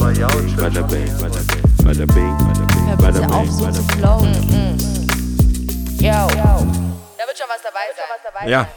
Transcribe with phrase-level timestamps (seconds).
[0.00, 2.36] Ja, Bada bing, bada bing,
[2.98, 3.98] bada bing, auf, bing, so zu bing.
[3.98, 4.32] flowen.
[6.00, 6.26] Yo.
[7.18, 8.48] Da wird schon was dabei sein.
[8.48, 8.68] Ja,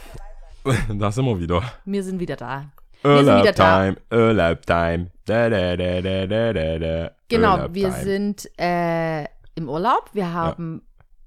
[0.94, 1.62] da sind wir wieder.
[1.86, 2.66] Wir sind wieder da.
[3.02, 3.86] Wir sind wieder da.
[3.86, 5.10] Urlaubtime, Urlaubtime.
[5.24, 7.10] Da, da, da, da, da, da, da.
[7.28, 10.10] Genau, wir sind äh, im Urlaub.
[10.12, 10.82] Wir haben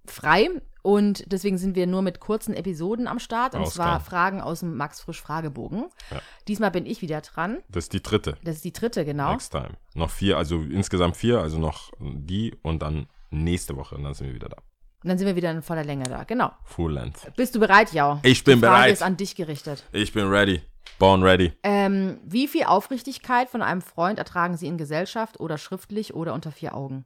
[0.05, 0.49] frei
[0.87, 3.55] und deswegen sind wir nur mit kurzen Episoden am Start.
[3.55, 4.05] Und zwar Ausgang.
[4.05, 5.89] Fragen aus dem Max Frisch Fragebogen.
[6.11, 6.21] Ja.
[6.47, 7.57] Diesmal bin ich wieder dran.
[7.67, 8.37] Das ist die dritte.
[8.45, 9.31] Das ist die dritte, genau.
[9.31, 9.71] Next time.
[9.95, 14.27] Noch vier, also insgesamt vier, also noch die und dann nächste Woche und dann sind
[14.27, 14.55] wir wieder da.
[15.03, 16.23] Und dann sind wir wieder in voller Länge da.
[16.23, 16.51] Genau.
[16.63, 17.33] Full length.
[17.35, 18.19] Bist du bereit, Jau?
[18.23, 18.93] Ich bin die Frage bereit.
[18.93, 19.83] ist an dich gerichtet.
[19.91, 20.61] Ich bin ready.
[20.99, 21.51] Born ready.
[21.63, 26.53] Ähm, wie viel Aufrichtigkeit von einem Freund ertragen Sie in Gesellschaft oder schriftlich oder unter
[26.53, 27.05] vier Augen?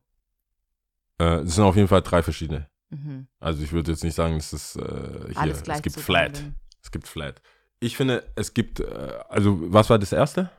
[1.19, 2.67] Äh, Es sind auf jeden Fall drei verschiedene.
[2.91, 3.27] Mhm.
[3.39, 4.81] Also ich würde jetzt nicht sagen, es ist äh,
[5.29, 6.33] hier, Alles gleich es gibt flat.
[6.33, 6.55] behandeln.
[6.83, 7.41] Es gibt flat.
[7.79, 8.85] Ich finde, es gibt, äh,
[9.29, 10.49] also was war das erste?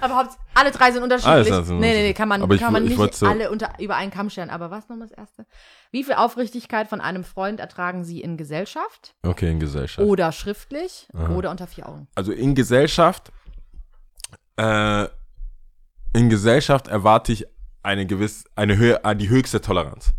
[0.00, 1.52] Aber haupt, alle drei sind unterschiedlich.
[1.52, 3.72] Alles sind nee, nee, nee, kann man, Aber ich kann man nicht so- alle unter,
[3.80, 4.48] über einen Kamm scheren.
[4.48, 5.44] Aber was nochmal das erste?
[5.90, 10.06] Wie viel Aufrichtigkeit von einem Freund ertragen Sie in Gesellschaft Okay, in Gesellschaft.
[10.06, 11.34] oder schriftlich Aha.
[11.34, 12.06] oder unter vier Augen?
[12.14, 13.32] Also in Gesellschaft,
[14.56, 15.06] äh,
[16.14, 17.46] in Gesellschaft erwarte ich
[17.82, 20.12] eine gewisse, eine Höhe, die höchste Toleranz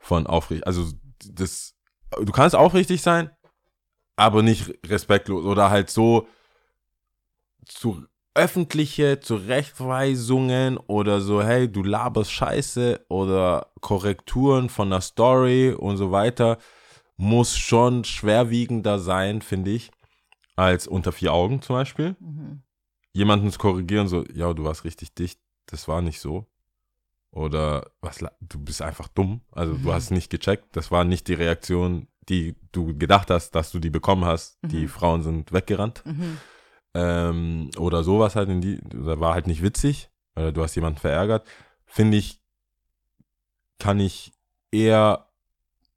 [0.00, 0.66] von aufrichtig.
[0.66, 0.90] Also
[1.24, 1.76] das,
[2.20, 3.30] du kannst aufrichtig sein,
[4.16, 6.26] aber nicht respektlos oder halt so
[7.66, 15.96] zu öffentliche Zurechtweisungen oder so, hey, du laberst Scheiße oder Korrekturen von einer Story und
[15.96, 16.58] so weiter
[17.16, 19.90] muss schon schwerwiegender sein, finde ich,
[20.56, 22.16] als unter vier Augen zum Beispiel.
[22.18, 22.62] Mhm.
[23.12, 26.46] Jemanden zu korrigieren, so, ja, du warst richtig dicht, das war nicht so.
[27.32, 31.34] Oder was, du bist einfach dumm, also du hast nicht gecheckt, das war nicht die
[31.34, 34.58] Reaktion, die du gedacht hast, dass du die bekommen hast.
[34.62, 34.88] Die Mhm.
[34.88, 36.02] Frauen sind weggerannt.
[36.04, 36.38] Mhm.
[36.94, 41.46] Ähm, oder sowas halt in die, war halt nicht witzig, oder du hast jemanden verärgert.
[41.86, 42.40] Finde ich,
[43.78, 44.32] kann ich
[44.72, 45.28] eher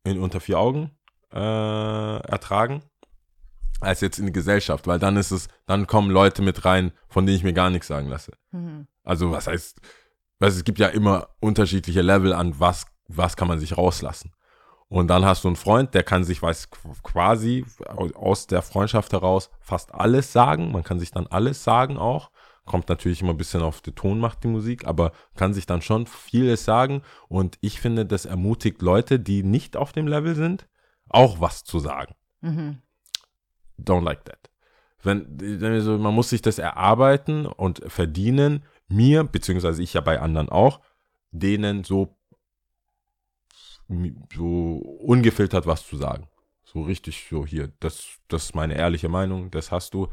[0.04, 0.92] in unter vier Augen
[1.32, 2.84] äh, ertragen,
[3.80, 7.26] als jetzt in die Gesellschaft, weil dann ist es, dann kommen Leute mit rein, von
[7.26, 8.34] denen ich mir gar nichts sagen lasse.
[8.52, 8.88] Mhm.
[9.04, 9.82] Also was heißt,
[10.40, 14.32] weißt, es gibt ja immer unterschiedliche Level an was, was kann man sich rauslassen.
[14.88, 16.70] Und dann hast du einen Freund, der kann sich, weiß
[17.02, 17.66] quasi
[18.14, 20.72] aus der Freundschaft heraus fast alles sagen.
[20.72, 22.30] Man kann sich dann alles sagen auch.
[22.66, 26.06] Kommt natürlich immer ein bisschen auf die Tonmacht, die Musik, aber kann sich dann schon
[26.06, 27.02] vieles sagen.
[27.28, 30.68] Und ich finde, das ermutigt Leute, die nicht auf dem Level sind,
[31.10, 32.82] auch was zu sagen Mhm.
[33.80, 34.50] don't like that.
[35.02, 40.20] Wenn, wenn so, man muss sich das erarbeiten und verdienen, mir, beziehungsweise ich ja bei
[40.20, 40.82] anderen auch,
[41.32, 42.16] denen so,
[44.34, 46.28] so ungefiltert was zu sagen.
[46.64, 50.08] So richtig so hier, das, das ist meine ehrliche Meinung, das hast du.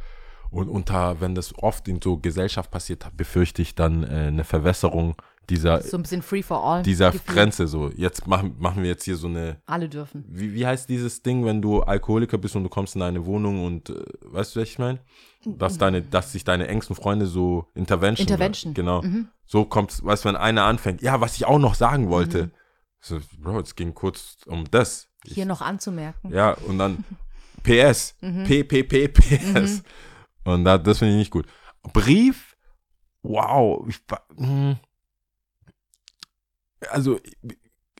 [0.50, 5.14] Und unter, wenn das oft in so Gesellschaft passiert, befürchte ich dann äh, eine Verwässerung
[5.50, 6.82] dieser, So ein bisschen free for all.
[6.82, 7.34] dieser Gefühl.
[7.34, 7.66] Grenze.
[7.66, 10.24] So, jetzt machen, machen wir jetzt hier so eine, Alle dürfen.
[10.28, 13.64] wie, wie heißt dieses Ding, wenn du Alkoholiker bist und du kommst in eine Wohnung
[13.64, 15.00] und äh, weißt du, was ich meine?
[15.44, 18.26] Dass deine, dass sich deine engsten Freunde so Intervention.
[18.28, 18.74] Intervention.
[18.74, 19.02] Genau.
[19.02, 19.28] Mhm.
[19.46, 22.50] So kommt, weißt du, wenn einer anfängt, ja, was ich auch noch sagen wollte.
[23.00, 25.08] So, Bro, es ging kurz um das.
[25.24, 26.30] Ich, Hier noch anzumerken.
[26.32, 27.04] ja, und dann
[27.62, 28.14] PS.
[28.20, 28.44] Mhm.
[28.44, 29.82] P, P, P, PS.
[30.44, 31.46] Und da, das finde ich nicht gut.
[31.94, 32.56] Brief,
[33.22, 33.86] wow.
[33.88, 34.76] Ich, war- hm.
[36.90, 37.20] Also,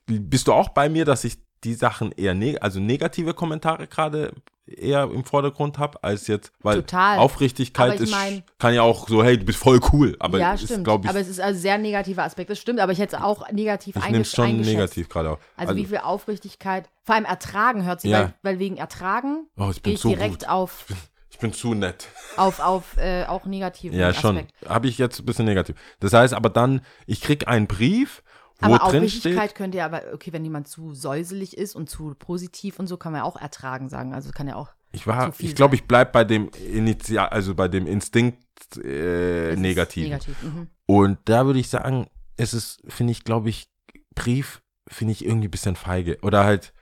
[0.06, 4.32] bist du auch bei mir, dass ich die Sachen eher, neg also negative Kommentare gerade
[4.66, 7.18] eher im Vordergrund habe, als jetzt, weil Total.
[7.18, 10.64] Aufrichtigkeit ist, mein- kann ja auch so, hey, du bist voll cool, aber ja, ist,
[10.64, 10.84] stimmt.
[10.84, 12.50] glaube ich, aber es ist ein sehr negativer Aspekt.
[12.50, 14.74] Das stimmt, aber ich hätte es auch negativ ich eingesch- schon eingeschätzt.
[14.76, 15.38] negativ gerade auch.
[15.56, 18.20] Also, wie viel Aufrichtigkeit, vor allem Ertragen hört sich, Ja.
[18.20, 20.48] weil, weil wegen Ertragen Oh, ich gehe bin ich so direkt gut.
[20.48, 20.86] auf,
[21.30, 22.08] Ich bin zu nett.
[22.36, 24.36] auf, auf äh, auch negativen Ja, schon.
[24.38, 24.54] Aspekt.
[24.68, 25.76] Habe ich jetzt ein bisschen negativ.
[25.98, 28.22] Das heißt aber dann, ich krieg einen Brief,
[28.60, 32.86] Aber Aufrichtigkeit könnte ja aber, okay, wenn jemand zu säuselig ist und zu positiv und
[32.86, 34.12] so, kann man ja auch ertragen sagen.
[34.14, 34.70] Also kann ja auch.
[34.92, 38.42] ich war, ich glaube, ich bleib bei dem Initial, also bei dem Instinkt
[38.82, 40.04] äh, negativ.
[40.04, 40.42] Negativ.
[40.42, 40.68] Mhm.
[40.86, 43.68] Und da würde ich sagen, es ist, finde ich, glaube ich,
[44.14, 46.18] Brief finde ich irgendwie ein bisschen feige.
[46.22, 46.72] Oder halt,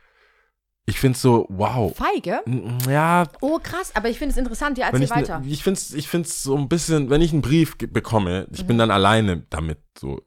[0.86, 1.94] ich finde es so, wow.
[1.94, 2.40] Feige?
[2.88, 4.78] Ja, Oh, krass, aber ich finde es interessant.
[4.78, 5.40] Ja, erzähl ich, weiter.
[5.40, 8.66] ne, ich finde es ich find's so ein bisschen, wenn ich einen Brief bekomme, ich
[8.66, 8.78] bin Mhm.
[8.80, 10.22] dann alleine damit so.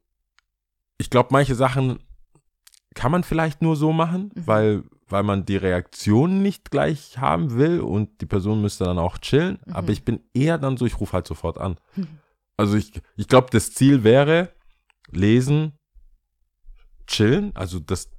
[1.01, 1.98] Ich glaube, manche Sachen
[2.94, 4.48] kann man vielleicht nur so machen, Mhm.
[4.48, 9.18] weil, weil man die Reaktion nicht gleich haben will und die Person müsste dann auch
[9.18, 9.57] chillen.
[9.65, 9.74] Mhm.
[9.74, 11.77] Aber ich bin eher dann so, ich rufe halt sofort an.
[12.57, 14.53] Also ich, ich glaube, das Ziel wäre,
[15.09, 15.74] lesen,
[17.07, 18.12] chillen, also das,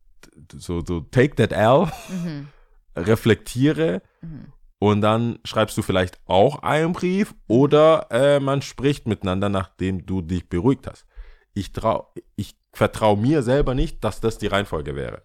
[0.52, 2.48] so, so take that L, Mhm.
[2.96, 4.52] reflektiere Mhm.
[4.80, 10.22] und dann schreibst du vielleicht auch einen Brief oder äh, man spricht miteinander, nachdem du
[10.22, 11.06] dich beruhigt hast.
[11.54, 15.22] Ich, trau, ich vertraue mir selber nicht, dass das die Reihenfolge wäre.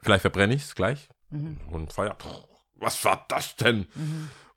[0.00, 1.58] Vielleicht verbrenne ich es gleich Mhm.
[1.70, 2.16] und feier.
[2.76, 3.86] Was war das denn?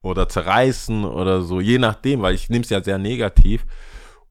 [0.01, 3.65] Oder zerreißen oder so, je nachdem, weil ich nehme es ja sehr negativ.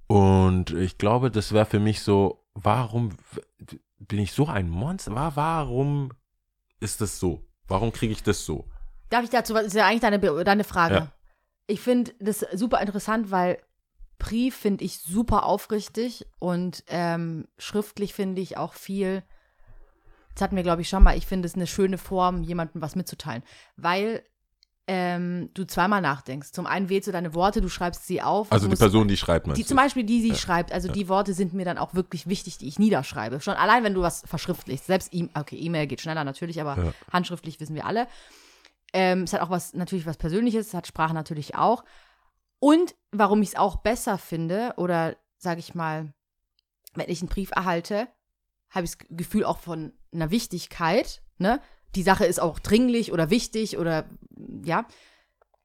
[0.07, 3.11] Und ich glaube, das wäre für mich so, warum
[3.99, 5.15] bin ich so ein Monster?
[5.15, 6.13] Wa- Warum
[6.81, 7.47] ist das so?
[7.69, 8.69] Warum kriege ich das so?
[9.11, 10.95] Darf ich dazu, was ist ja eigentlich deine, deine Frage.
[10.95, 11.13] Ja.
[11.67, 13.61] Ich finde das super interessant, weil
[14.21, 19.25] Brief finde ich super aufrichtig und ähm, schriftlich finde ich auch viel.
[20.35, 21.17] Das hatten wir, glaube ich, schon mal.
[21.19, 23.43] Ich finde es eine schöne Form, jemandem was mitzuteilen,
[23.77, 24.23] weil
[24.87, 26.53] ähm, du zweimal nachdenkst.
[26.53, 28.51] Zum einen wählst du deine Worte, du schreibst sie auf.
[28.53, 29.57] Also die musst- Person, die schreibt man.
[29.57, 32.59] die, zum Beispiel die, sie schreibt, also die Worte sind mir dann auch wirklich wichtig,
[32.59, 33.41] die ich niederschreibe.
[33.41, 34.87] Schon allein, wenn du was verschriftlichst.
[34.87, 36.93] Selbst E- okay, E-Mail geht schneller natürlich, aber Ja.
[37.13, 38.07] handschriftlich wissen wir alle.
[38.93, 41.85] Ähm, es hat auch was, natürlich was Persönliches, es hat Sprache natürlich auch.
[42.61, 46.13] Und warum ich es auch besser finde, oder sage ich mal,
[46.95, 48.09] wenn ich einen Brief erhalte,
[48.69, 51.61] habe ich das Gefühl auch von einer Wichtigkeit, ne?
[51.97, 54.05] Die Sache ist auch dringlich oder wichtig oder
[54.65, 54.87] ja.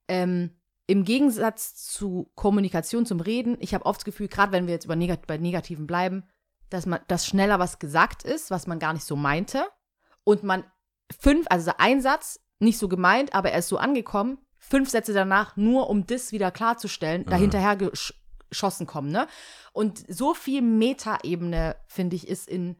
[0.07, 0.55] Ähm,
[0.87, 4.85] Im Gegensatz zu Kommunikation, zum Reden, ich habe oft das Gefühl, gerade wenn wir jetzt
[4.85, 6.23] über Negat bei Negativen bleiben,
[6.69, 9.67] dass man, dass schneller was gesagt ist, was man gar nicht so meinte.
[10.23, 10.63] Und man
[11.19, 15.55] fünf, also ein Satz, nicht so gemeint, aber er ist so angekommen, fünf Sätze danach,
[15.57, 18.13] nur um das wieder klarzustellen, dahinterher gesch
[18.49, 19.27] geschossen kommen, ne?
[19.73, 22.77] Und so viel Metaebene, finde ich, ist in,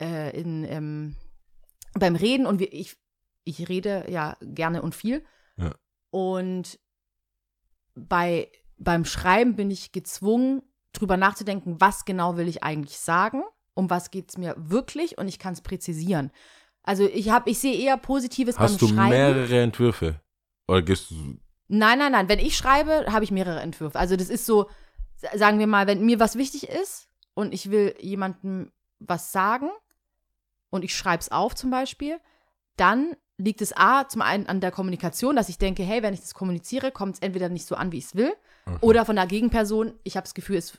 [0.00, 1.16] äh, in ähm,
[1.94, 2.96] beim Reden und wir, ich,
[3.44, 5.24] ich rede ja gerne und viel.
[5.56, 5.74] Ja.
[6.10, 6.78] Und
[7.94, 13.42] bei, beim Schreiben bin ich gezwungen, drüber nachzudenken, was genau will ich eigentlich sagen,
[13.74, 16.30] um was geht es mir wirklich und ich kann es präzisieren.
[16.82, 19.10] Also ich habe, ich sehe eher Positives Hast du beim Schreiben.
[19.10, 20.20] mehrere Entwürfe?
[20.68, 21.38] Oder gehst du.
[21.68, 22.28] Nein, nein, nein.
[22.28, 23.98] Wenn ich schreibe, habe ich mehrere Entwürfe.
[23.98, 24.70] Also das ist so,
[25.16, 28.70] sa- sagen wir mal, wenn mir was wichtig ist und ich will jemandem
[29.00, 29.70] was sagen
[30.70, 32.18] und ich schreibe es auf zum Beispiel,
[32.76, 36.20] dann liegt es A, zum einen an der Kommunikation, dass ich denke, hey, wenn ich
[36.20, 38.32] das kommuniziere, kommt es entweder nicht so an, wie ich es will,
[38.66, 38.78] Okay.
[38.82, 40.76] oder von der Gegenperson, ich habe das Gefühl, es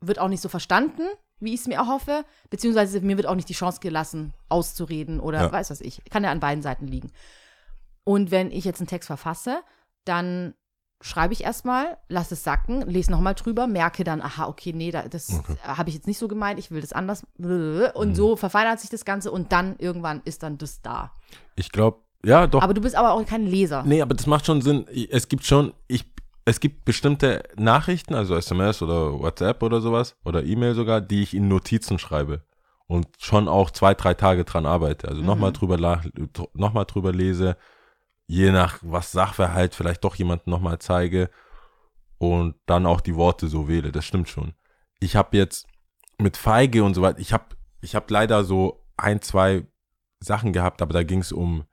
[0.00, 1.02] wird auch nicht so verstanden,
[1.38, 5.40] wie ich es mir erhoffe, beziehungsweise mir wird auch nicht die Chance gelassen, auszureden oder
[5.42, 5.52] Ja.
[5.52, 6.00] weiß was ich.
[6.10, 7.10] Kann ja an beiden Seiten liegen.
[8.04, 9.60] Und wenn ich jetzt einen Text verfasse,
[10.04, 10.54] dann
[11.02, 15.08] schreibe ich erstmal, lasse es sacken, lese nochmal drüber, merke dann, aha, okay, nee, da,
[15.08, 15.56] das Okay.
[15.62, 17.22] habe ich jetzt nicht so gemeint, ich will das anders.
[17.94, 21.12] Und so verfeinert sich das Ganze und dann irgendwann ist dann das da.
[21.56, 22.60] Ich glaube, ja, doch.
[22.62, 23.82] Aber du bist aber auch kein Leser.
[23.84, 24.86] Nee, aber das macht schon Sinn.
[25.10, 26.04] Es gibt schon, ich,
[26.44, 31.32] es gibt bestimmte Nachrichten, also SMS oder WhatsApp oder sowas, oder E-Mail sogar, die ich
[31.34, 32.42] in Notizen schreibe.
[32.86, 35.08] Und schon auch zwei, drei Tage dran arbeite.
[35.08, 36.02] Also nochmal drüber, la-
[36.52, 37.56] noch mal drüber lese,
[38.30, 41.30] je nach was Sachverhalt vielleicht doch jemanden nochmal zeige
[42.18, 43.90] und dann auch die Worte so wähle.
[43.90, 44.54] Das stimmt schon.
[45.00, 45.66] Ich habe jetzt
[46.16, 49.66] mit Feige und so weiter, ich habe ich hab leider so ein, zwei
[50.20, 51.64] Sachen gehabt, aber da ging es um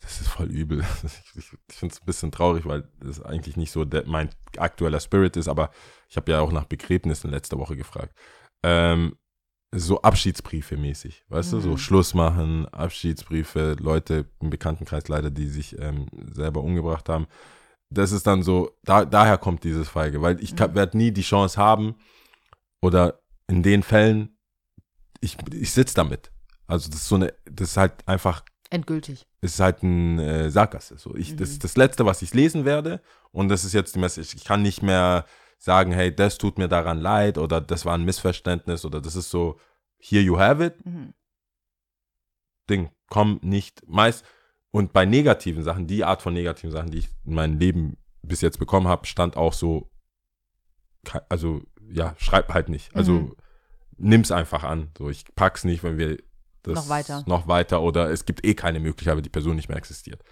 [0.00, 0.84] das ist voll übel.
[1.34, 5.00] Ich, ich, finde es ein bisschen traurig, weil das eigentlich nicht so der, mein aktueller
[5.00, 5.70] Spirit ist, aber
[6.08, 8.16] ich habe ja auch nach Begräbnissen letzte Woche gefragt.
[8.62, 9.16] Ähm,
[9.74, 11.78] so Abschiedsbriefe mäßig, weißt du, so Mhm.
[11.78, 17.26] Schluss machen, Abschiedsbriefe, Leute im Bekanntenkreis leider, die sich ähm, selber umgebracht haben.
[17.90, 20.74] Das ist dann so, da, daher kommt dieses Feige, weil ich Mhm.
[20.74, 21.96] werde nie die Chance haben
[22.82, 24.38] oder in den Fällen,
[25.20, 26.30] ich, ich sitze damit.
[26.66, 29.26] Also das ist so eine, das ist halt einfach Endgültig.
[29.40, 30.98] es ist halt ein äh, Sackgasse.
[30.98, 31.52] So, ich, Das Mhm.
[31.54, 33.00] ist das Letzte, was ich lesen werde.
[33.32, 34.34] Und das ist jetzt die Message.
[34.34, 35.24] Ich kann nicht mehr
[35.58, 39.30] sagen, hey, das tut mir daran leid oder das war ein Missverständnis oder das ist
[39.30, 39.58] so,
[39.98, 40.84] here you have it.
[40.86, 41.14] Mhm.
[42.70, 44.24] Ding, komm nicht meist.
[44.70, 48.40] Und bei negativen Sachen, die Art von negativen Sachen, die ich in meinem Leben bis
[48.40, 49.90] jetzt bekommen habe, stand auch so,
[51.28, 52.94] also ja, schreib halt nicht.
[52.94, 53.36] Also Mhm.
[53.96, 54.90] nimm's einfach an.
[54.98, 56.18] So, ich pack's nicht, wenn wir
[56.62, 57.24] das Noch weiter.
[57.26, 60.22] noch weiter oder es gibt eh keine Möglichkeit, weil die Person nicht mehr existiert.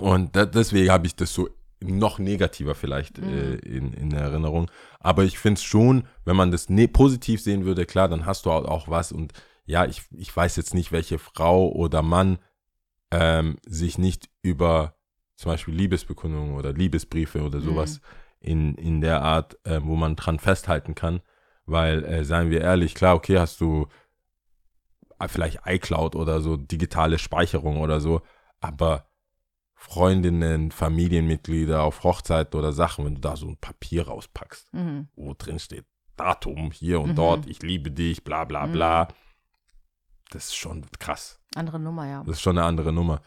[0.00, 1.48] Und da, deswegen habe ich das so
[1.80, 3.28] noch negativer vielleicht Mhm.
[3.28, 4.70] äh, in, in Erinnerung.
[5.00, 8.46] Aber ich finde es schon, wenn man das ne positiv sehen würde, klar, dann hast
[8.46, 9.12] du auch, auch was.
[9.12, 9.32] Und
[9.64, 12.38] ja, ich, ich weiß jetzt nicht, welche Frau oder Mann
[13.10, 14.94] ähm, sich nicht über
[15.36, 18.00] zum Beispiel Liebesbekundungen oder Liebesbriefe oder sowas
[18.40, 21.20] in, in der Art, äh, wo man dran festhalten kann.
[21.64, 23.86] Weil, äh, seien wir ehrlich, klar, okay, hast du
[25.20, 28.22] äh, vielleicht iCloud oder so, digitale Speicherung oder so,
[28.60, 29.06] aber
[29.80, 35.08] Freundinnen, Familienmitglieder auf Hochzeiten oder Sachen, wenn du da so ein Papier rauspackst, Mhm.
[35.14, 35.84] wo drin steht
[36.16, 37.14] Datum hier und Mhm.
[37.14, 39.06] dort, ich liebe dich, bla bla bla,
[40.30, 41.38] das ist schon krass.
[41.54, 42.22] Andere Nummer, ja.
[42.24, 43.20] Das ist schon eine andere Nummer.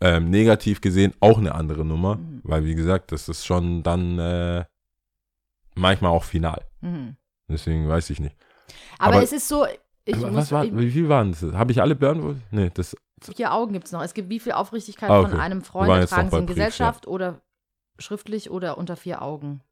[0.00, 2.40] ähm, negativ gesehen auch eine andere Nummer, Mhm.
[2.44, 4.64] weil wie gesagt, das ist schon dann äh,
[5.74, 6.62] manchmal auch final.
[6.80, 7.16] Mhm.
[7.48, 8.36] Deswegen weiß ich nicht.
[8.98, 9.66] Aber, Aber- es ist so,
[10.04, 11.42] ich Aber muss, was war, ich, wie viel waren das?
[11.52, 12.40] Habe ich alle Burn?
[12.52, 14.02] Nee, das vier Augen gibt es noch.
[14.02, 15.40] Es gibt wie viel Aufrichtigkeit Ah, von okay.
[15.40, 17.40] einem Wir Freund ertragen noch sie in Brief, Gesellschaft oder
[17.98, 19.62] schriftlich oder unter vier Augen.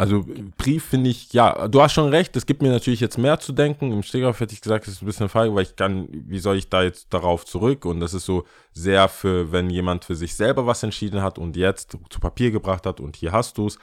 [0.00, 0.24] Also
[0.56, 3.52] Brief finde ich, ja, du hast schon recht, es gibt mir natürlich jetzt mehr zu
[3.52, 3.90] denken.
[3.90, 6.38] Im Stegreif hätte ich gesagt, das ist ein bisschen eine Frage, weil ich kann, wie
[6.38, 7.84] soll ich da jetzt darauf zurück?
[7.84, 11.56] Und das ist so sehr für, wenn jemand für sich selber was entschieden hat und
[11.56, 13.80] jetzt zu Papier gebracht hat und hier hast du es.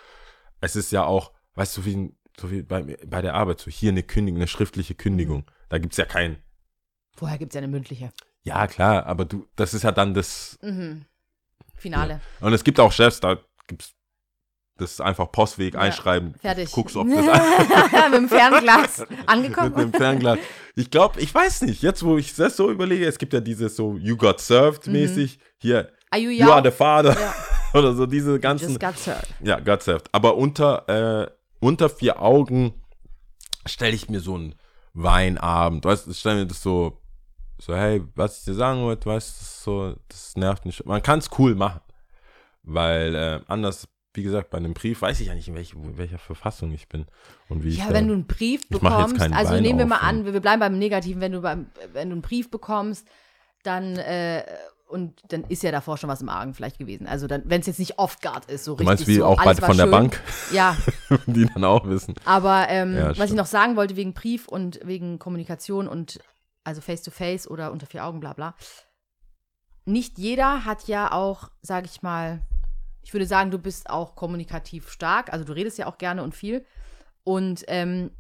[0.62, 3.92] Es ist ja auch, weißt du, wie, so wie bei, bei der Arbeit, so hier
[3.92, 5.44] eine Kündigung, eine schriftliche Kündigung.
[5.68, 6.38] Da gibt es ja kein,
[7.16, 8.12] Vorher gibt es ja eine mündliche.
[8.46, 11.06] Ja klar, aber du, das ist ja dann das, Mhm.
[11.76, 12.22] Finale.
[12.40, 13.38] und es gibt auch Chefs, da
[13.68, 13.92] gibt's
[14.78, 16.36] das ist einfach Postweg Ja, einschreiben.
[16.42, 16.70] Fertig.
[16.72, 19.74] Guckst, ob Mit das dem Fernglas mit angekommen.
[19.76, 20.38] einem Fernglas.
[20.76, 23.76] Ich glaube, ich weiß nicht, jetzt wo ich das so überlege, es gibt ja dieses
[23.78, 27.20] so You got served mäßig, hier, Are you You are the father Mhm.
[27.22, 27.34] Ja.
[27.80, 29.28] oder so diese ganzen, Just got served.
[29.42, 30.10] ja, got served.
[30.12, 32.74] Aber unter, äh, unter vier Augen
[33.66, 34.56] stelle ich mir so einen
[34.94, 37.02] Weinabend, weißt du, ich stelle mir das so,
[37.60, 40.84] so, hey, was ich dir sagen wollte, weißt du, so, das nervt mich.
[40.86, 41.82] Man kann es cool machen,
[42.64, 45.98] weil äh, anders, wie gesagt, bei einem Brief weiß ich ja nicht, in, welch, in
[45.98, 47.06] welcher Verfassung ich bin
[47.50, 49.86] und wie ich Ja, da, wenn du einen Brief Ich bekommst, also Wein nehmen wir
[49.86, 53.08] mal an, wir bleiben beim Negativen, wenn du beim, wenn du einen Brief bekommst,
[53.64, 54.44] dann äh,
[54.88, 57.08] und dann ist ja davor schon was im Argen vielleicht gewesen.
[57.08, 59.44] Also dann, wenn es jetzt nicht off-guard ist, so du richtig meinst wie so, auch
[59.44, 59.92] bei, von der schön.
[59.92, 60.22] Bank,
[60.52, 60.78] Ja,
[61.26, 62.14] die dann auch wissen.
[62.24, 63.38] aber ähm, Ja, was ich stimmt.
[63.38, 66.20] noch sagen wollte wegen Brief und wegen Kommunikation und
[66.66, 68.56] also Face-to-Face oder unter vier Augen, bla bla.
[69.86, 72.46] Nicht jeder hat ja auch, sage ich mal,
[73.04, 76.36] ich würde sagen, du bist auch kommunikativ stark, also du redest ja auch gerne und
[76.36, 76.66] viel.
[77.24, 78.12] Und ähm,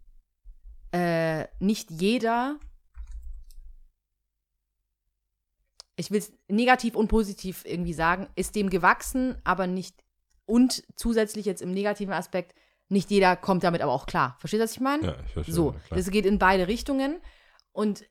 [0.91, 2.59] äh, nicht jeder,
[5.95, 10.03] ich will es negativ und positiv irgendwie sagen, ist dem gewachsen, aber nicht,
[10.45, 12.53] und zusätzlich jetzt im negativen Aspekt,
[12.89, 14.37] nicht jeder kommt damit aber auch klar.
[14.39, 15.07] Verstehst du, was ich meine?
[15.07, 15.55] Ja, ich verstehe.
[15.55, 15.97] So, klar.
[15.97, 17.19] das geht in beide Richtungen.
[17.71, 18.05] Und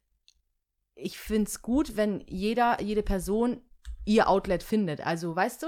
[0.94, 3.60] ich finde es gut, wenn jeder, jede Person
[4.04, 5.00] ihr Outlet findet.
[5.00, 5.66] Also, weißt du,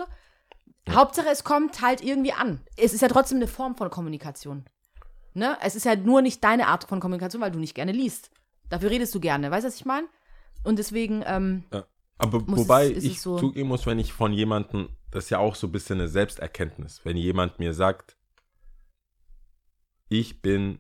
[0.89, 2.61] Hauptsache es kommt halt irgendwie an.
[2.77, 4.65] Es ist ja trotzdem eine Form von Kommunikation.
[5.35, 5.57] Ne?
[5.63, 8.31] Es ist ja nur nicht deine Art von Kommunikation, weil du nicht gerne liest.
[8.69, 9.51] Dafür redest du gerne.
[9.51, 10.07] Weißt du, was ich meine?
[10.65, 11.65] Und deswegen, ähm,
[12.19, 15.39] Aber muss wobei es ich so- zugeben muss, wenn ich von jemandem, das ist ja
[15.39, 18.17] auch so ein bisschen eine Selbsterkenntnis, wenn jemand mir sagt,
[20.09, 20.79] ich bin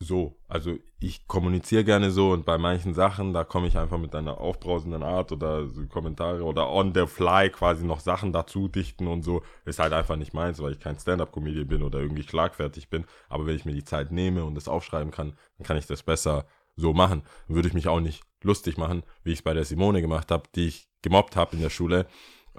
[0.00, 4.14] so, also ich kommuniziere gerne so und bei manchen Sachen, da komme ich einfach mit
[4.14, 9.08] einer aufbrausenden Art oder so Kommentare oder on the fly quasi noch Sachen dazu dichten
[9.08, 12.90] und so, ist halt einfach nicht meins, weil ich kein Stand-up-Comedian bin oder irgendwie schlagfertig
[12.90, 15.86] bin, aber wenn ich mir die Zeit nehme und das aufschreiben kann, dann kann ich
[15.86, 17.22] das besser so machen.
[17.48, 20.44] Würde ich mich auch nicht lustig machen, wie ich es bei der Simone gemacht habe,
[20.54, 22.06] die ich gemobbt habe in der Schule.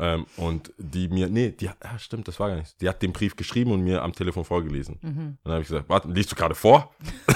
[0.01, 2.69] Ähm, und die mir, nee, die, ja, stimmt, das war gar nicht.
[2.69, 2.75] so.
[2.79, 4.97] Die hat den Brief geschrieben und mir am Telefon vorgelesen.
[5.01, 5.09] mhm.
[5.09, 6.93] Und dann habe ich gesagt, warte, liest du gerade vor?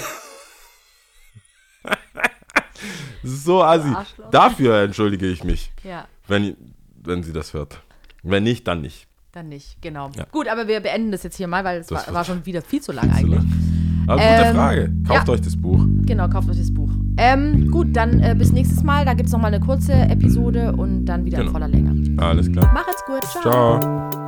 [3.24, 3.90] so assi.
[3.90, 4.30] Arschloch.
[4.32, 6.56] Dafür entschuldige ich mich, ja, wenn,
[7.04, 7.82] wenn sie das hört.
[8.24, 9.08] Wenn nicht, dann nicht.
[9.34, 9.82] dann nicht.
[9.82, 10.10] Genau.
[10.16, 10.26] Ja.
[10.32, 12.82] Gut, aber wir beenden das jetzt hier mal, weil es war, war schon wieder viel
[12.82, 13.40] zu lang Zu eigentlich.
[13.40, 14.06] lang.
[14.08, 14.92] Aber gute Ähm, Frage.
[15.08, 15.34] Kauft ja.
[15.34, 15.84] euch das Buch.
[16.06, 16.83] Genau, kauft euch das Buch.
[17.26, 19.06] Ähm, gut, dann äh, bis nächstes Mal.
[19.06, 21.52] Da gibt es nochmal eine kurze Episode und dann wieder in Genau.
[21.54, 22.18] voller Länge.
[22.22, 22.70] Alles klar.
[22.74, 23.24] Macht's gut.
[23.42, 23.80] Ciao.
[23.80, 24.23] Ciao.